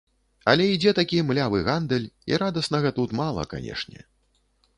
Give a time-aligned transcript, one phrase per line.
[0.51, 3.99] Але ідзе такі млявы гандаль і радаснага тут мала, канешне.